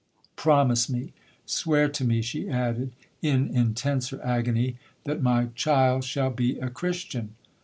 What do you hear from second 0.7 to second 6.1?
me,—swear to me,' she added, in intenser agony, 'that my child